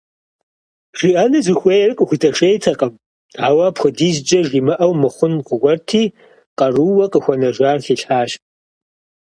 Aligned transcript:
ЖиӀэну 0.97 1.43
зыхуейр 1.45 1.91
къыхудэшейтэкъым, 1.97 2.91
ауэ 3.45 3.63
апхуэдизкӀэ 3.69 4.39
жимыӀэу 4.47 4.93
мыхъун 5.01 5.33
гуэрти, 5.47 6.03
къарууэ 6.57 7.05
къыхуэнэжар 7.11 7.79
хилъхьащ. 7.85 8.31